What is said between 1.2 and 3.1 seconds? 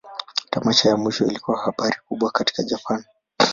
ilikuwa habari kubwa katika Japan.